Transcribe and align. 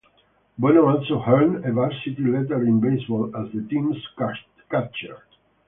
Bono 0.57 0.87
also 0.87 1.21
earned 1.27 1.63
a 1.63 1.71
varsity 1.71 2.23
letter 2.23 2.59
in 2.63 2.79
baseball 2.79 3.27
as 3.37 3.51
the 3.51 3.61
team's 3.69 4.03
catcher. 4.71 5.21